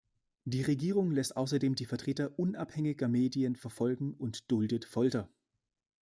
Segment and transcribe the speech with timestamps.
[0.45, 5.29] Die Regierung lässt außerdem die Vertreter unabhängiger Medien verfolgen und duldet Folter.